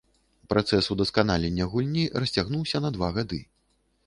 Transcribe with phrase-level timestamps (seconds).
[0.53, 3.41] Працэс удасканалення гульні расцягнуўся на два гады.